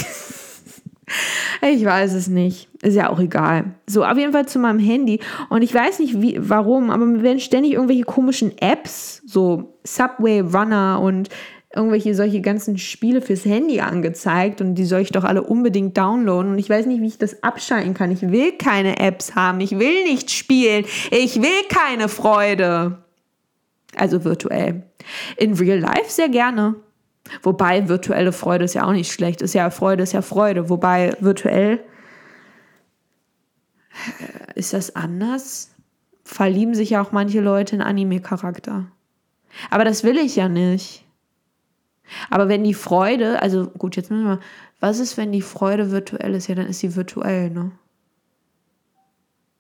Ich 1.62 1.84
weiß 1.84 2.14
es 2.14 2.28
nicht. 2.28 2.70
Ist 2.82 2.96
ja 2.96 3.10
auch 3.10 3.20
egal. 3.20 3.76
So, 3.86 4.06
auf 4.06 4.18
jeden 4.18 4.32
Fall 4.32 4.48
zu 4.48 4.60
meinem 4.60 4.80
Handy. 4.80 5.20
Und 5.50 5.62
ich 5.62 5.74
weiß 5.74 6.00
nicht, 6.00 6.22
wie, 6.22 6.38
warum, 6.40 6.90
aber 6.90 7.06
mir 7.06 7.22
werden 7.22 7.40
ständig 7.40 7.74
irgendwelche 7.74 8.04
komischen 8.04 8.58
Apps, 8.60 9.22
so 9.26 9.78
Subway 9.84 10.40
Runner 10.40 11.00
und 11.02 11.30
irgendwelche 11.74 12.14
solche 12.16 12.42
ganzen 12.42 12.78
Spiele 12.78 13.22
fürs 13.22 13.46
Handy 13.46 13.80
angezeigt 13.80 14.62
und 14.62 14.76
die 14.76 14.86
soll 14.86 15.02
ich 15.02 15.12
doch 15.12 15.24
alle 15.24 15.44
unbedingt 15.44 15.98
downloaden 15.98 16.52
und 16.52 16.60
ich 16.60 16.70
weiß 16.70 16.86
nicht, 16.86 17.02
wie 17.02 17.08
ich 17.08 17.18
das 17.18 17.44
abschalten 17.44 17.94
kann. 17.94 18.12
Ich 18.12 18.22
will 18.22 18.52
keine 18.54 19.00
Apps 19.00 19.36
haben, 19.36 19.62
ich 19.62 19.80
will 19.80 20.04
nicht 20.04 20.32
spielen, 20.32 20.86
ich 21.12 21.42
will 21.42 21.68
keine 21.70 22.10
Freude. 22.10 22.98
Also 23.96 24.24
virtuell. 24.24 24.84
In 25.38 25.54
real 25.54 25.80
life 25.80 26.10
sehr 26.10 26.30
gerne. 26.30 26.76
Wobei 27.44 27.88
virtuelle 27.88 28.32
Freude 28.32 28.66
ist 28.66 28.74
ja 28.74 28.86
auch 28.86 28.94
nicht 28.94 29.12
schlecht. 29.12 29.42
Ist 29.42 29.54
ja 29.54 29.70
Freude, 29.70 30.04
ist 30.04 30.14
ja 30.14 30.22
Freude. 30.22 30.70
Wobei 30.70 31.16
virtuell 31.20 31.80
äh, 34.20 34.60
ist 34.60 34.74
das 34.74 34.96
anders. 34.96 35.72
Verlieben 36.24 36.74
sich 36.74 36.92
ja 36.92 37.02
auch 37.02 37.12
manche 37.12 37.42
Leute 37.42 37.76
in 37.76 37.82
Anime-Charakter. 37.82 38.88
Aber 39.70 39.84
das 39.84 40.04
will 40.04 40.18
ich 40.18 40.36
ja 40.36 40.48
nicht. 40.48 41.06
Aber 42.30 42.50
wenn 42.50 42.64
die 42.64 42.74
Freude, 42.74 43.42
also 43.42 43.68
gut, 43.68 43.96
jetzt 43.96 44.12
müssen 44.12 44.24
wir 44.24 44.36
mal, 44.36 44.40
was 44.80 45.00
ist, 45.00 45.18
wenn 45.18 45.32
die 45.32 45.42
Freude 45.42 45.92
virtuell 45.92 46.34
ist? 46.36 46.48
Ja, 46.48 46.56
dann 46.56 46.68
ist 46.68 46.80
sie 46.80 46.96
virtuell, 46.96 47.50
ne? 47.50 47.72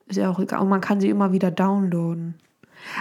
Ist 0.07 0.17
ja 0.17 0.29
auch 0.29 0.39
egal. 0.39 0.59
Und 0.59 0.69
man 0.69 0.81
kann 0.81 0.99
sie 0.99 1.09
immer 1.09 1.31
wieder 1.31 1.51
downloaden. 1.51 2.35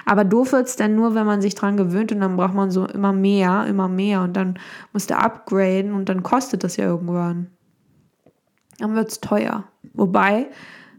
Aber 0.04 0.24
doof 0.24 0.52
wird 0.52 0.66
es 0.66 0.76
dann 0.76 0.94
nur, 0.94 1.14
wenn 1.14 1.26
man 1.26 1.40
sich 1.40 1.54
dran 1.54 1.76
gewöhnt 1.76 2.12
und 2.12 2.20
dann 2.20 2.36
braucht 2.36 2.54
man 2.54 2.70
so 2.70 2.86
immer 2.86 3.12
mehr, 3.12 3.66
immer 3.66 3.88
mehr 3.88 4.22
und 4.22 4.36
dann 4.36 4.58
muss 4.92 5.06
der 5.06 5.22
upgraden 5.24 5.94
und 5.94 6.08
dann 6.08 6.22
kostet 6.22 6.64
das 6.64 6.76
ja 6.76 6.84
irgendwann. 6.84 7.48
Dann 8.78 8.94
wird 8.94 9.10
es 9.10 9.20
teuer. 9.20 9.64
Wobei, 9.94 10.48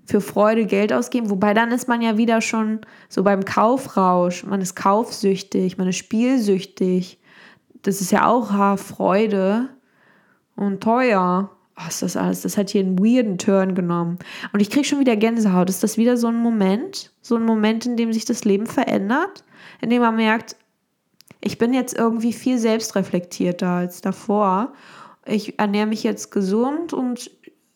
für 0.05 0.19
Freude 0.21 0.65
Geld 0.65 0.91
ausgeben, 0.91 1.29
wobei 1.29 1.53
dann 1.53 1.71
ist 1.71 1.87
man 1.87 2.01
ja 2.01 2.17
wieder 2.17 2.41
schon 2.41 2.81
so 3.07 3.23
beim 3.23 3.45
Kaufrausch. 3.45 4.43
Man 4.43 4.61
ist 4.61 4.75
kaufsüchtig, 4.75 5.77
man 5.77 5.87
ist 5.87 5.97
spielsüchtig 5.97 7.20
das 7.83 8.01
ist 8.01 8.11
ja 8.11 8.27
auch 8.27 8.51
Haarfreude 8.51 9.69
und 10.55 10.81
teuer. 10.81 11.51
Was 11.75 11.95
ist 11.95 12.01
das 12.01 12.17
alles? 12.17 12.41
Das 12.41 12.57
hat 12.57 12.69
hier 12.69 12.81
einen 12.81 12.99
weirden 12.99 13.37
Turn 13.37 13.73
genommen. 13.73 14.19
Und 14.53 14.59
ich 14.59 14.69
kriege 14.69 14.85
schon 14.85 14.99
wieder 14.99 15.15
Gänsehaut. 15.15 15.69
Ist 15.69 15.83
das 15.83 15.97
wieder 15.97 16.17
so 16.17 16.27
ein 16.27 16.35
Moment? 16.35 17.11
So 17.21 17.35
ein 17.35 17.43
Moment, 17.43 17.85
in 17.85 17.97
dem 17.97 18.13
sich 18.13 18.25
das 18.25 18.43
Leben 18.43 18.67
verändert? 18.67 19.43
In 19.81 19.89
dem 19.89 20.01
man 20.01 20.15
merkt, 20.15 20.55
ich 21.39 21.57
bin 21.57 21.73
jetzt 21.73 21.97
irgendwie 21.97 22.33
viel 22.33 22.59
selbstreflektierter 22.59 23.67
als 23.67 24.01
davor. 24.01 24.73
Ich 25.25 25.57
ernähre 25.59 25.87
mich 25.87 26.03
jetzt 26.03 26.29
gesund 26.29 26.93
und, 26.93 27.31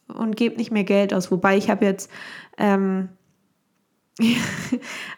und 0.08 0.36
gebe 0.36 0.58
nicht 0.58 0.72
mehr 0.72 0.84
Geld 0.84 1.14
aus. 1.14 1.32
Wobei 1.32 1.58
ich 1.58 1.70
habe 1.70 1.86
jetzt 1.86 2.12
ähm, 2.58 3.10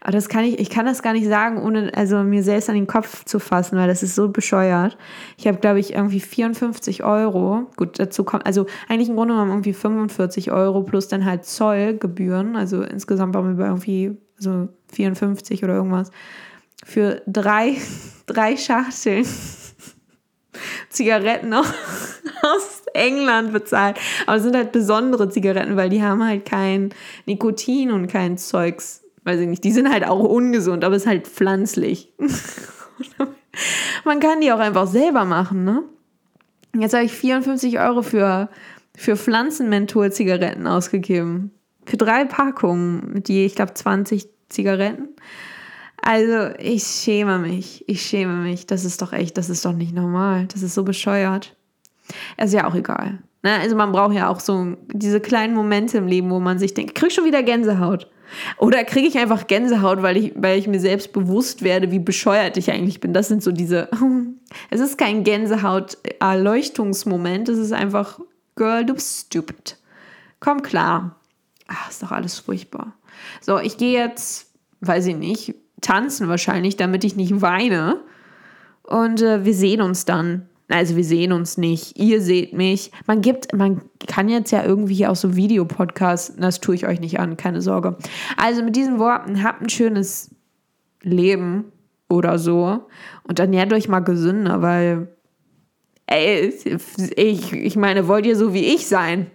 Aber 0.01 0.11
das 0.11 0.27
kann 0.27 0.43
ich, 0.43 0.57
ich 0.59 0.71
kann 0.71 0.87
das 0.87 1.03
gar 1.03 1.13
nicht 1.13 1.27
sagen, 1.27 1.61
ohne 1.61 1.91
also 1.93 2.23
mir 2.23 2.41
selbst 2.41 2.67
an 2.67 2.75
den 2.75 2.87
Kopf 2.87 3.25
zu 3.25 3.39
fassen, 3.39 3.77
weil 3.77 3.87
das 3.87 4.01
ist 4.01 4.15
so 4.15 4.29
bescheuert. 4.29 4.97
Ich 5.37 5.45
habe, 5.47 5.59
glaube 5.59 5.79
ich, 5.79 5.93
irgendwie 5.93 6.19
54 6.19 7.03
Euro. 7.03 7.67
Gut, 7.75 7.99
dazu 7.99 8.23
kommt, 8.23 8.47
also 8.47 8.65
eigentlich 8.89 9.09
im 9.09 9.15
Grunde 9.15 9.35
genommen 9.35 9.51
irgendwie 9.51 9.73
45 9.73 10.51
Euro 10.51 10.81
plus 10.81 11.07
dann 11.07 11.25
halt 11.25 11.45
Zollgebühren. 11.45 12.55
Also 12.55 12.81
insgesamt 12.81 13.35
waren 13.35 13.47
wir 13.49 13.63
bei 13.63 13.67
irgendwie 13.67 14.17
so 14.37 14.69
54 14.91 15.63
oder 15.63 15.75
irgendwas. 15.75 16.09
Für 16.83 17.21
drei, 17.27 17.75
drei 18.25 18.57
Schachteln 18.57 19.27
Zigaretten 20.89 21.53
aus 21.53 22.76
England 22.97 23.53
bezahlt. 23.53 23.97
Aber 24.25 24.37
es 24.37 24.43
sind 24.43 24.55
halt 24.55 24.71
besondere 24.71 25.29
Zigaretten, 25.29 25.75
weil 25.77 25.89
die 25.89 26.03
haben 26.03 26.23
halt 26.25 26.45
kein 26.45 26.93
Nikotin 27.25 27.91
und 27.91 28.07
kein 28.07 28.37
Zeugs. 28.37 29.03
Weiß 29.23 29.39
ich 29.39 29.47
nicht. 29.47 29.63
Die 29.63 29.71
sind 29.71 29.91
halt 29.91 30.05
auch 30.05 30.23
ungesund, 30.23 30.83
aber 30.83 30.95
es 30.95 31.03
ist 31.03 31.07
halt 31.07 31.27
pflanzlich. 31.27 32.13
Man 34.05 34.19
kann 34.19 34.41
die 34.41 34.51
auch 34.51 34.59
einfach 34.59 34.87
selber 34.87 35.25
machen, 35.25 35.63
ne? 35.63 35.83
Jetzt 36.75 36.93
habe 36.93 37.05
ich 37.05 37.11
54 37.11 37.79
Euro 37.79 38.01
für, 38.01 38.49
für 38.95 39.15
Pflanzenmenthol-Zigaretten 39.15 40.67
ausgegeben. 40.67 41.51
Für 41.85 41.97
drei 41.97 42.25
Packungen 42.25 43.13
mit 43.13 43.29
je, 43.29 43.45
ich 43.45 43.55
glaube, 43.55 43.73
20 43.73 44.27
Zigaretten. 44.49 45.09
Also, 46.01 46.55
ich 46.59 46.83
schäme 46.83 47.39
mich. 47.39 47.83
Ich 47.87 48.01
schäme 48.03 48.35
mich. 48.35 48.65
Das 48.65 48.85
ist 48.85 49.01
doch 49.01 49.11
echt, 49.11 49.37
das 49.37 49.49
ist 49.49 49.65
doch 49.65 49.73
nicht 49.73 49.93
normal. 49.93 50.47
Das 50.47 50.61
ist 50.61 50.75
so 50.75 50.83
bescheuert. 50.83 51.56
Ist 52.37 52.53
ja 52.53 52.67
auch 52.67 52.75
egal. 52.75 53.19
Ne? 53.43 53.59
Also 53.59 53.75
man 53.75 53.91
braucht 53.91 54.15
ja 54.15 54.29
auch 54.29 54.39
so 54.39 54.77
diese 54.91 55.19
kleinen 55.19 55.53
Momente 55.53 55.97
im 55.97 56.07
Leben, 56.07 56.29
wo 56.29 56.39
man 56.39 56.57
sich 56.59 56.73
denkt, 56.73 56.95
krieg 56.95 57.11
schon 57.11 57.25
wieder 57.25 57.43
Gänsehaut. 57.43 58.09
Oder 58.57 58.83
kriege 58.83 59.07
ich 59.07 59.17
einfach 59.17 59.47
Gänsehaut, 59.47 60.01
weil 60.01 60.17
ich, 60.17 60.33
weil 60.35 60.59
ich 60.59 60.67
mir 60.67 60.81
selbst 60.81 61.13
bewusst 61.13 61.63
werde, 61.63 61.91
wie 61.91 61.99
bescheuert 61.99 62.57
ich 62.57 62.69
eigentlich 62.71 62.99
bin. 62.99 63.13
Das 63.13 63.29
sind 63.29 63.41
so 63.41 63.53
diese. 63.53 63.89
es 64.69 64.81
ist 64.81 64.97
kein 64.97 65.23
Gänsehaut-Erleuchtungsmoment. 65.23 67.47
Es 67.49 67.57
ist 67.57 67.71
einfach, 67.71 68.19
Girl, 68.55 68.85
du 68.85 68.95
bist 68.95 69.27
stupid. 69.27 69.77
Komm 70.39 70.61
klar. 70.61 71.15
Ach, 71.67 71.89
ist 71.89 72.03
doch 72.03 72.11
alles 72.11 72.37
furchtbar. 72.39 72.93
So, 73.41 73.59
ich 73.59 73.77
gehe 73.77 73.97
jetzt, 73.97 74.51
weiß 74.81 75.07
ich 75.07 75.15
nicht, 75.15 75.55
tanzen 75.81 76.27
wahrscheinlich, 76.27 76.77
damit 76.77 77.03
ich 77.03 77.15
nicht 77.15 77.41
weine. 77.41 78.01
Und 78.83 79.21
äh, 79.21 79.45
wir 79.45 79.53
sehen 79.53 79.81
uns 79.81 80.05
dann. 80.05 80.47
Also 80.69 80.97
wir 80.97 81.03
sehen 81.03 81.31
uns 81.31 81.57
nicht, 81.57 81.97
ihr 81.97 82.21
seht 82.21 82.53
mich. 82.53 82.91
Man 83.05 83.21
gibt, 83.21 83.53
man 83.53 83.81
kann 84.05 84.27
jetzt 84.27 84.51
ja 84.51 84.65
irgendwie 84.65 85.07
auch 85.07 85.15
so 85.15 85.35
Videopodcasts, 85.35 86.35
das 86.37 86.59
tue 86.59 86.75
ich 86.75 86.85
euch 86.85 86.99
nicht 86.99 87.19
an, 87.19 87.37
keine 87.37 87.61
Sorge. 87.61 87.97
Also 88.35 88.63
mit 88.63 88.75
diesen 88.75 88.99
Worten, 88.99 89.43
habt 89.43 89.61
ein 89.61 89.69
schönes 89.69 90.35
Leben 91.03 91.71
oder 92.09 92.37
so 92.37 92.85
und 93.23 93.39
ernährt 93.39 93.71
euch 93.71 93.87
mal 93.87 94.01
gesünder, 94.01 94.61
weil 94.61 95.07
ey, 96.07 96.53
ich, 97.15 97.53
ich 97.53 97.75
meine, 97.75 98.07
wollt 98.07 98.25
ihr 98.25 98.35
so 98.35 98.53
wie 98.53 98.65
ich 98.65 98.87
sein? 98.87 99.31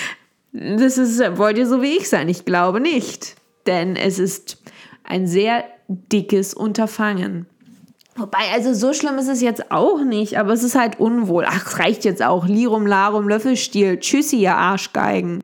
das 0.52 0.98
ist, 0.98 1.20
wollt 1.38 1.58
ihr 1.58 1.66
so 1.66 1.80
wie 1.82 1.96
ich 1.96 2.08
sein? 2.08 2.28
Ich 2.28 2.44
glaube 2.44 2.80
nicht. 2.80 3.36
Denn 3.66 3.96
es 3.96 4.18
ist 4.18 4.62
ein 5.04 5.26
sehr 5.26 5.64
dickes 5.88 6.54
Unterfangen. 6.54 7.46
Wobei, 8.16 8.50
also 8.54 8.72
so 8.72 8.94
schlimm 8.94 9.18
ist 9.18 9.28
es 9.28 9.42
jetzt 9.42 9.70
auch 9.70 10.02
nicht, 10.02 10.38
aber 10.38 10.52
es 10.52 10.62
ist 10.62 10.74
halt 10.74 10.98
unwohl. 10.98 11.44
Ach, 11.46 11.66
es 11.66 11.78
reicht 11.78 12.04
jetzt 12.04 12.22
auch. 12.22 12.46
Lirum, 12.46 12.86
Larum, 12.86 13.28
Löffelstiel. 13.28 14.00
Tschüssi, 14.00 14.36
ihr 14.36 14.56
Arschgeigen. 14.56 15.42